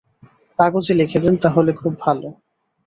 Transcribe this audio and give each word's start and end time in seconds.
কাগজে 0.59 0.93
লিখে 0.93 1.19
দেন, 1.23 1.35
তাহলে 1.43 1.71
খুব 1.73 1.93
ভালো। 1.99 2.27